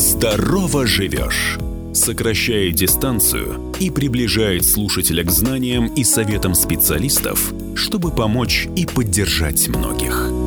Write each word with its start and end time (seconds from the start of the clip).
Здорово 0.00 0.86
живешь! 0.86 1.58
Сокращает 1.92 2.74
дистанцию 2.74 3.74
и 3.80 3.90
приближает 3.90 4.64
слушателя 4.64 5.22
к 5.24 5.30
знаниям 5.30 5.88
и 5.88 6.04
советам 6.04 6.54
специалистов, 6.54 7.52
чтобы 7.74 8.10
помочь 8.10 8.66
и 8.76 8.86
поддержать 8.86 9.68
многих. 9.68 10.39